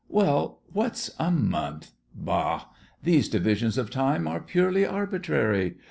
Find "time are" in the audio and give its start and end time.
3.91-4.39